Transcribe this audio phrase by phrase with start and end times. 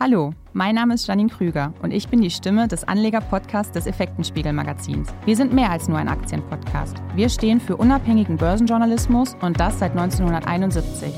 [0.00, 5.08] Hallo, mein Name ist Janine Krüger und ich bin die Stimme des Anleger-Podcasts des Effektenspiegel-Magazins.
[5.24, 6.96] Wir sind mehr als nur ein Aktienpodcast.
[7.14, 11.12] Wir stehen für unabhängigen Börsenjournalismus und das seit 1971.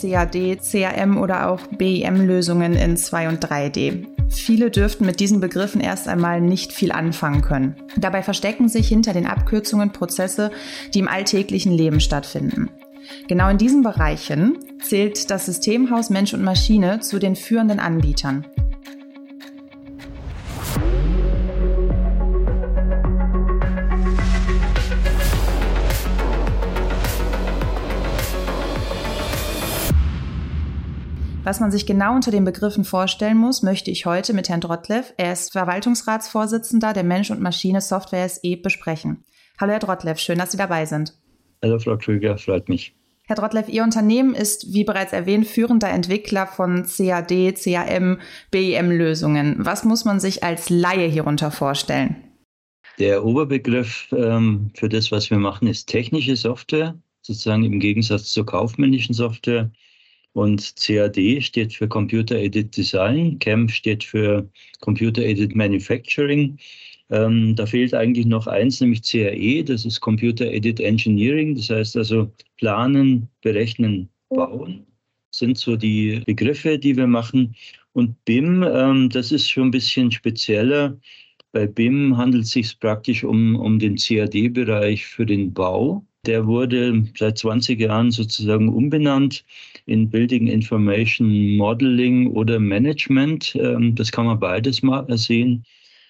[0.00, 4.06] CAD, CAM oder auch BIM-Lösungen in 2 und 3D.
[4.30, 7.76] Viele dürften mit diesen Begriffen erst einmal nicht viel anfangen können.
[7.98, 10.50] Dabei verstecken sich hinter den Abkürzungen Prozesse,
[10.94, 12.70] die im alltäglichen Leben stattfinden.
[13.28, 18.46] Genau in diesen Bereichen zählt das Systemhaus Mensch und Maschine zu den führenden Anbietern.
[31.46, 35.14] Was man sich genau unter den Begriffen vorstellen muss, möchte ich heute mit Herrn Drottlev,
[35.16, 39.24] er ist Verwaltungsratsvorsitzender der Mensch und Maschine Software SE, besprechen.
[39.60, 41.14] Hallo Herr Drottlev, schön, dass Sie dabei sind.
[41.66, 42.94] Hallo Frau Krüger, freut mich.
[43.24, 48.20] Herr Drottlev, Ihr Unternehmen ist, wie bereits erwähnt, führender Entwickler von CAD, CAM,
[48.52, 49.56] BIM-Lösungen.
[49.58, 52.22] Was muss man sich als Laie hierunter vorstellen?
[53.00, 58.46] Der Oberbegriff ähm, für das, was wir machen, ist technische Software, sozusagen im Gegensatz zur
[58.46, 59.68] kaufmännischen Software.
[60.34, 66.58] Und CAD steht für Computer Aided Design, CAM steht für Computer Aided Manufacturing.
[67.10, 71.96] Ähm, da fehlt eigentlich noch eins, nämlich CAE, das ist Computer Aided Engineering, das heißt
[71.96, 74.86] also planen, berechnen, bauen
[75.36, 77.54] sind so die Begriffe, die wir machen.
[77.92, 80.98] Und BIM, ähm, das ist schon ein bisschen spezieller.
[81.52, 86.04] Bei BIM handelt es sich praktisch um, um den CAD-Bereich für den Bau.
[86.26, 89.44] Der wurde seit 20 Jahren sozusagen umbenannt
[89.86, 93.56] in Building Information Modeling oder Management.
[93.60, 95.64] Ähm, das kann man beides mal sehen.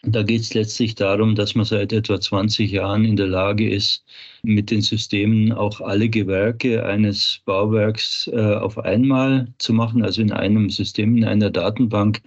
[0.09, 4.05] Da geht es letztlich darum, dass man seit etwa 20 Jahren in der Lage ist,
[4.45, 10.31] mit den Systemen auch alle Gewerke eines Bauwerks äh, auf einmal zu machen, also in
[10.31, 12.23] einem System, in einer Datenbank,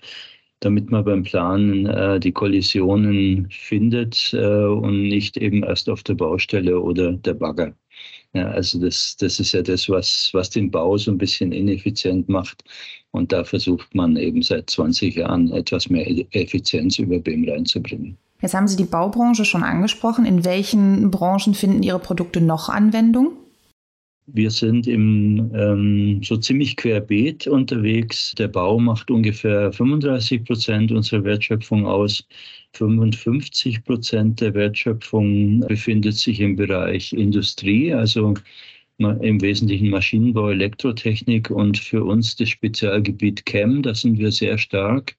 [0.59, 6.15] damit man beim Planen äh, die Kollisionen findet äh, und nicht eben erst auf der
[6.15, 7.73] Baustelle oder der Bagger.
[8.33, 12.29] Ja, also das, das ist ja das, was, was den Bau so ein bisschen ineffizient
[12.29, 12.63] macht.
[13.11, 18.17] Und da versucht man eben seit 20 Jahren etwas mehr Effizienz über BIM reinzubringen.
[18.41, 20.25] Jetzt haben Sie die Baubranche schon angesprochen.
[20.25, 23.33] In welchen Branchen finden Ihre Produkte noch Anwendung?
[24.33, 28.33] Wir sind im, ähm, so ziemlich querbeet unterwegs.
[28.37, 32.27] Der Bau macht ungefähr 35 Prozent unserer Wertschöpfung aus.
[32.73, 38.35] 55 Prozent der Wertschöpfung befindet sich im Bereich Industrie, also
[38.99, 45.15] im Wesentlichen Maschinenbau, Elektrotechnik und für uns das Spezialgebiet Chem, da sind wir sehr stark.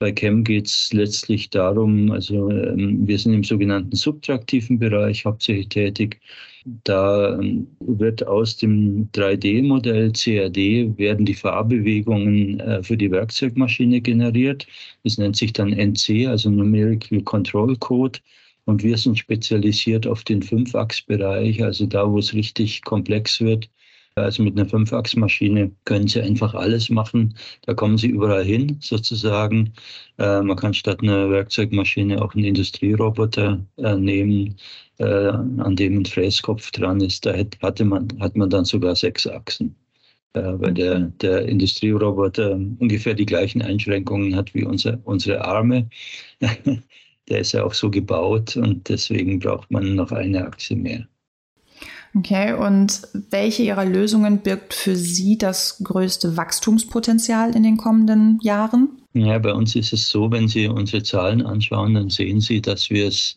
[0.00, 5.68] Bei Chem geht es letztlich darum, also ähm, wir sind im sogenannten subtraktiven Bereich hauptsächlich
[5.68, 6.20] tätig.
[6.84, 14.66] Da ähm, wird aus dem 3D-Modell CAD werden die Fahrbewegungen äh, für die Werkzeugmaschine generiert.
[15.04, 18.20] Das nennt sich dann NC, also Numerical Control Code.
[18.64, 23.68] Und wir sind spezialisiert auf den Fünfachsbereich, also da, wo es richtig komplex wird.
[24.22, 27.34] Also mit einer Fünfachsmaschine können Sie einfach alles machen.
[27.62, 29.72] Da kommen Sie überall hin, sozusagen.
[30.18, 34.56] Äh, man kann statt einer Werkzeugmaschine auch einen Industrieroboter äh, nehmen,
[34.98, 37.26] äh, an dem ein Fräskopf dran ist.
[37.26, 39.76] Da hat, hatte man, hat man dann sogar sechs Achsen.
[40.34, 45.88] Äh, weil der, der Industrieroboter ungefähr die gleichen Einschränkungen hat wie unser, unsere Arme.
[47.28, 51.06] der ist ja auch so gebaut und deswegen braucht man noch eine Achse mehr.
[52.16, 59.00] Okay, und welche Ihrer Lösungen birgt für Sie das größte Wachstumspotenzial in den kommenden Jahren?
[59.12, 62.90] Ja, bei uns ist es so, wenn Sie unsere Zahlen anschauen, dann sehen Sie, dass
[62.90, 63.36] wir es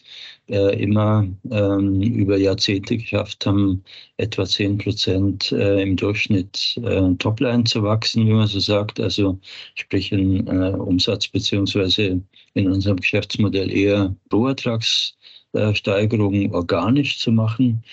[0.50, 3.84] äh, immer ähm, über Jahrzehnte geschafft haben,
[4.18, 9.00] etwa 10 Prozent äh, im Durchschnitt äh, Topline zu wachsen, wie man so sagt.
[9.00, 9.40] Also
[9.76, 12.22] sprich ein äh, Umsatz beziehungsweise
[12.54, 17.84] in unserem Geschäftsmodell eher Rohertragssteigerungen organisch zu machen.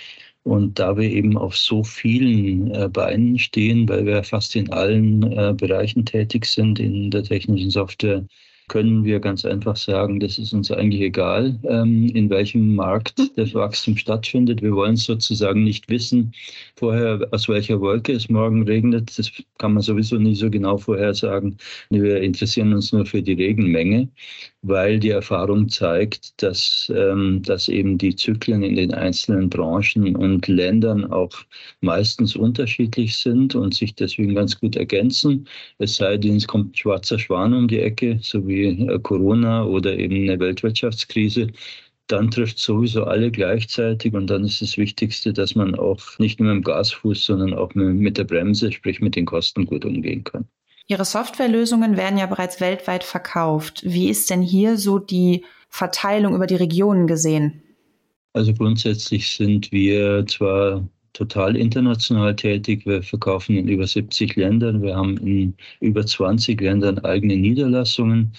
[0.43, 5.23] Und da wir eben auf so vielen äh, Beinen stehen, weil wir fast in allen
[5.33, 8.25] äh, Bereichen tätig sind in der technischen Software,
[8.71, 13.53] können wir ganz einfach sagen, das ist uns eigentlich egal, ähm, in welchem Markt das
[13.53, 14.63] Wachstum stattfindet.
[14.63, 16.33] Wir wollen sozusagen nicht wissen
[16.77, 19.19] vorher, aus welcher Wolke es morgen regnet.
[19.19, 21.57] Das kann man sowieso nicht so genau vorhersagen.
[21.91, 24.09] Wir interessieren uns nur für die Regenmenge,
[24.63, 30.49] weil die Erfahrung zeigt, dass, ähm, dass eben die Zyklen in den einzelnen Branchen und
[30.49, 31.33] Ländern auch
[31.81, 35.47] meistens unterschiedlich sind und sich deswegen ganz gut ergänzen.
[35.79, 39.65] Es sei denn, es kommt ein schwarzer Schwan um die Ecke, so wie äh, Corona
[39.65, 41.49] oder eben eine Weltwirtschaftskrise,
[42.09, 46.53] dann trifft sowieso alle gleichzeitig und dann ist das Wichtigste, dass man auch nicht nur
[46.55, 50.49] mit dem Gasfuß, sondern auch mit der Bremse, sprich mit den Kosten gut umgehen kann.
[50.91, 53.83] Ihre Softwarelösungen werden ja bereits weltweit verkauft.
[53.85, 57.63] Wie ist denn hier so die Verteilung über die Regionen gesehen?
[58.33, 62.87] Also grundsätzlich sind wir zwar total international tätig.
[62.87, 64.83] Wir verkaufen in über 70 Ländern.
[64.83, 68.33] Wir haben in über 20 Ländern eigene Niederlassungen.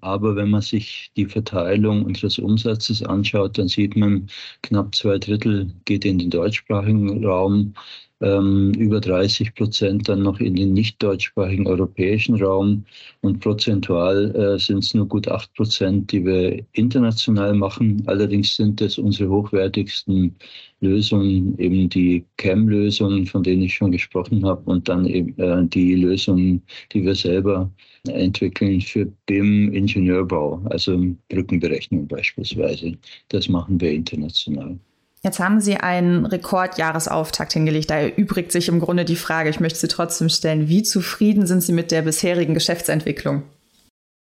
[0.00, 4.28] Aber wenn man sich die Verteilung unseres Umsatzes anschaut, dann sieht man,
[4.62, 7.74] knapp zwei Drittel geht in den deutschsprachigen Raum,
[8.20, 12.84] ähm, über 30 Prozent dann noch in den nicht deutschsprachigen europäischen Raum
[13.20, 18.02] und prozentual äh, sind es nur gut acht Prozent, die wir international machen.
[18.06, 20.34] Allerdings sind es unsere hochwertigsten
[20.80, 25.94] Lösungen, eben die CAM-Lösungen, von denen ich schon gesprochen habe, und dann eben äh, die
[25.94, 27.70] Lösungen, die wir selber
[28.08, 30.98] entwickeln für BIM-Ingenieurbau, also
[31.28, 32.96] Brückenberechnung beispielsweise.
[33.28, 34.78] Das machen wir international.
[35.22, 37.90] Jetzt haben Sie einen Rekordjahresauftakt hingelegt.
[37.90, 41.62] Da erübrigt sich im Grunde die Frage, ich möchte sie trotzdem stellen, wie zufrieden sind
[41.62, 43.42] Sie mit der bisherigen Geschäftsentwicklung?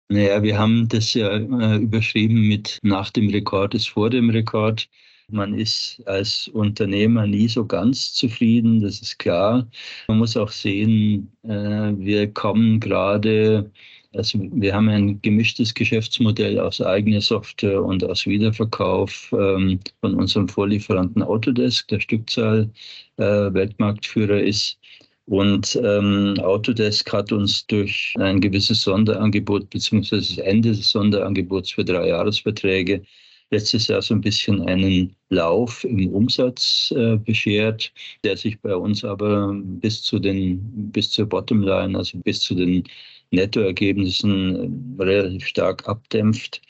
[0.09, 4.87] Naja, wir haben das ja äh, überschrieben mit nach dem Rekord ist vor dem Rekord.
[5.29, 9.67] Man ist als Unternehmer nie so ganz zufrieden, das ist klar.
[10.07, 13.69] Man muss auch sehen, äh, wir kommen gerade
[14.13, 20.47] also wir haben ein gemischtes Geschäftsmodell aus eigener Software und aus Wiederverkauf ähm, von unserem
[20.47, 22.69] Vorlieferanten Autodesk, der Stückzahl
[23.17, 24.79] äh, Weltmarktführer ist.
[25.25, 31.83] Und ähm, Autodesk hat uns durch ein gewisses Sonderangebot beziehungsweise das Ende des Sonderangebots für
[31.83, 33.03] drei Jahresverträge
[33.51, 37.91] letztes Jahr so ein bisschen einen Lauf im Umsatz äh, beschert,
[38.23, 42.83] der sich bei uns aber bis zu den bis zur Bottomline, also bis zu den
[43.31, 46.61] Nettoergebnissen relativ stark abdämpft.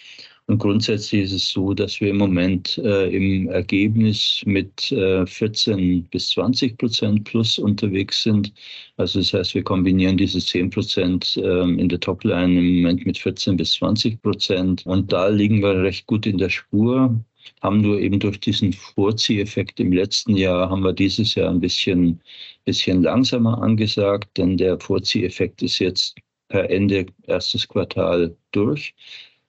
[0.50, 6.04] Und grundsätzlich ist es so, dass wir im Moment äh, im Ergebnis mit äh, 14
[6.06, 8.54] bis 20 Prozent plus unterwegs sind.
[8.96, 13.18] Also das heißt, wir kombinieren diese 10 Prozent äh, in der Topline im Moment mit
[13.18, 14.86] 14 bis 20 Prozent.
[14.86, 17.14] Und da liegen wir recht gut in der Spur
[17.62, 22.22] haben nur eben durch diesen Vorzieheffekt im letzten Jahr, haben wir dieses Jahr ein bisschen,
[22.66, 26.16] bisschen langsamer angesagt, denn der Vorzieheffekt ist jetzt
[26.50, 28.94] per Ende erstes Quartal durch.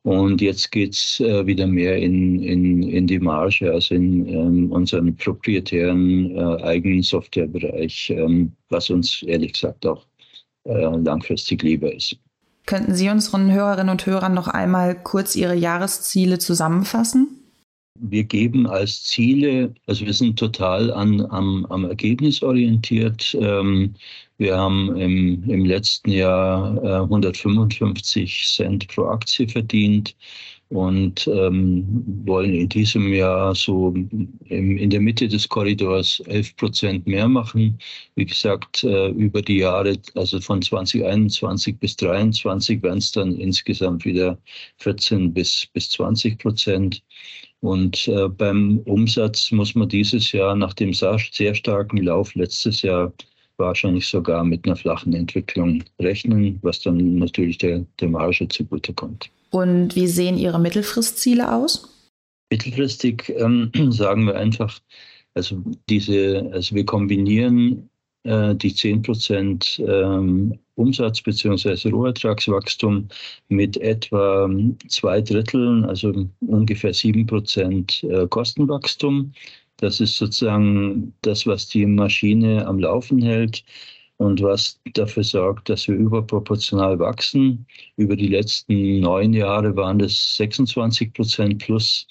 [0.03, 4.73] Und jetzt geht es äh, wieder mehr in, in, in die Marge, also in ähm,
[4.73, 10.07] unseren proprietären äh, eigenen Softwarebereich, ähm, was uns ehrlich gesagt auch
[10.65, 12.17] äh, langfristig lieber ist.
[12.65, 17.38] Könnten Sie unseren Hörerinnen und Hörern noch einmal kurz Ihre Jahresziele zusammenfassen?
[18.01, 23.37] Wir geben als Ziele, also wir sind total an, am, am Ergebnis orientiert.
[23.41, 23.95] Ähm,
[24.39, 30.15] wir haben im, im letzten Jahr äh, 155 Cent pro Aktie verdient
[30.71, 37.07] und ähm, wollen in diesem Jahr so im, in der Mitte des Korridors 11 Prozent
[37.07, 37.79] mehr machen.
[38.17, 44.05] Wie gesagt, äh, über die Jahre, also von 2021 bis 2023 werden es dann insgesamt
[44.05, 44.39] wieder
[44.79, 47.03] 14 bis, bis 20 Prozent.
[47.61, 53.13] Und äh, beim Umsatz muss man dieses Jahr nach dem sehr starken Lauf letztes Jahr
[53.57, 59.31] wahrscheinlich sogar mit einer flachen Entwicklung rechnen, was dann natürlich der, der Marge zugutekommt.
[59.51, 61.89] Und wie sehen Ihre Mittelfristziele aus?
[62.51, 64.79] Mittelfristig ähm, sagen wir einfach,
[65.35, 67.89] also diese, also wir kombinieren
[68.25, 71.89] äh, die 10 Prozent ähm, Umsatz bzw.
[71.91, 73.09] Rohertragswachstum
[73.49, 74.51] mit etwa
[74.89, 79.33] zwei Dritteln, also ungefähr 7 Prozent äh, Kostenwachstum.
[79.79, 83.65] Das ist sozusagen das, was die Maschine am Laufen hält
[84.19, 87.67] und was dafür sorgt, dass wir überproportional wachsen.
[87.97, 92.07] Über die letzten neun Jahre waren das 26 Prozent plus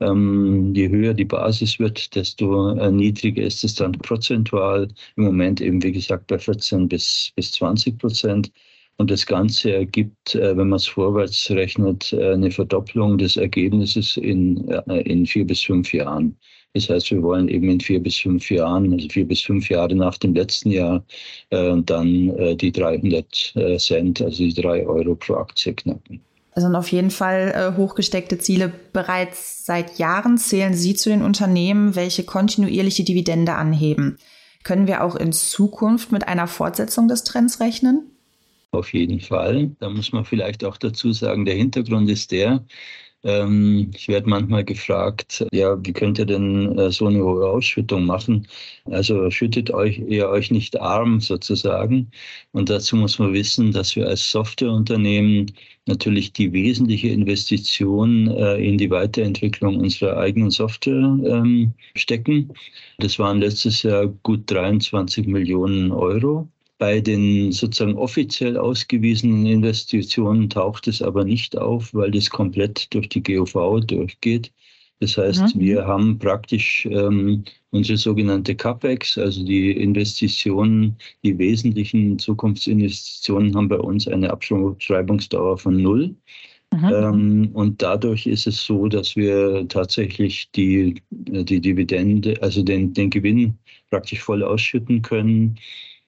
[0.00, 4.88] ähm, je höher die Basis wird, desto äh, niedriger ist es dann prozentual.
[5.16, 8.52] Im Moment eben, wie gesagt, bei 14 bis, bis 20 Prozent.
[8.98, 14.16] Und das Ganze ergibt, äh, wenn man es vorwärts rechnet, äh, eine Verdopplung des Ergebnisses
[14.16, 16.36] in, äh, in vier bis fünf Jahren.
[16.74, 19.94] Das heißt, wir wollen eben in vier bis fünf Jahren, also vier bis fünf Jahre
[19.94, 21.02] nach dem letzten Jahr,
[21.50, 26.20] dann die 300 Cent, also die drei Euro pro Aktie knacken.
[26.54, 28.70] Sind auf jeden Fall hochgesteckte Ziele.
[28.92, 34.18] Bereits seit Jahren zählen Sie zu den Unternehmen, welche kontinuierliche Dividende anheben.
[34.62, 38.10] Können wir auch in Zukunft mit einer Fortsetzung des Trends rechnen?
[38.70, 39.74] Auf jeden Fall.
[39.80, 42.64] Da muss man vielleicht auch dazu sagen, der Hintergrund ist der,
[43.24, 48.04] ähm, ich werde manchmal gefragt, ja, wie könnt ihr denn äh, so eine hohe Ausschüttung
[48.06, 48.46] machen?
[48.84, 52.10] Also schüttet euch ihr euch nicht arm sozusagen.
[52.52, 55.50] Und dazu muss man wissen, dass wir als Softwareunternehmen
[55.86, 62.52] natürlich die wesentliche Investition äh, in die Weiterentwicklung unserer eigenen Software ähm, stecken.
[62.98, 66.48] Das waren letztes Jahr gut 23 Millionen Euro.
[66.78, 73.08] Bei den sozusagen offiziell ausgewiesenen Investitionen taucht es aber nicht auf, weil das komplett durch
[73.08, 74.52] die GOV durchgeht.
[75.00, 75.60] Das heißt, mhm.
[75.60, 83.78] wir haben praktisch ähm, unsere sogenannte CAPEX, also die Investitionen, die wesentlichen Zukunftsinvestitionen haben bei
[83.78, 86.14] uns eine Abschreibungsdauer von null.
[86.72, 86.92] Mhm.
[86.92, 93.10] Ähm, und dadurch ist es so, dass wir tatsächlich die, die Dividende, also den, den
[93.10, 93.56] Gewinn
[93.90, 95.58] praktisch voll ausschütten können.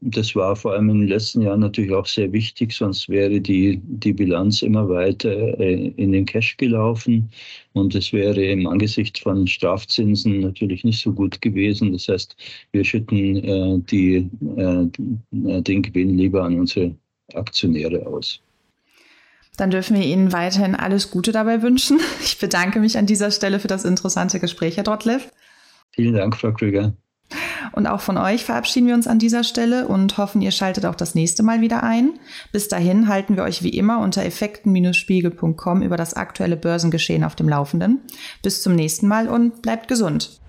[0.03, 3.83] Das war vor allem in den letzten Jahren natürlich auch sehr wichtig, sonst wäre die,
[3.85, 7.31] die Bilanz immer weiter äh, in den Cash gelaufen
[7.75, 11.93] und es wäre im Angesicht von Strafzinsen natürlich nicht so gut gewesen.
[11.93, 12.35] Das heißt,
[12.73, 14.87] wir schütten äh, die, äh,
[15.63, 16.95] den Gewinn lieber an unsere
[17.35, 18.41] Aktionäre aus.
[19.59, 22.01] Dann dürfen wir Ihnen weiterhin alles Gute dabei wünschen.
[22.25, 25.31] Ich bedanke mich an dieser Stelle für das interessante Gespräch, Herr Drottliff.
[25.91, 26.95] Vielen Dank, Frau Krüger.
[27.73, 30.95] Und auch von euch verabschieden wir uns an dieser Stelle und hoffen, ihr schaltet auch
[30.95, 32.15] das nächste Mal wieder ein.
[32.53, 37.49] Bis dahin halten wir euch wie immer unter effekten-spiegel.com über das aktuelle Börsengeschehen auf dem
[37.49, 38.01] Laufenden.
[38.43, 40.40] Bis zum nächsten Mal und bleibt gesund.